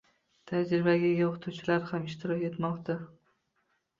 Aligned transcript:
Tajribaga 0.51 1.07
ega 1.09 1.27
o‘qituvchilar 1.33 1.85
ham 1.91 2.07
ishtirok 2.11 2.41
etmoqda. 2.49 2.95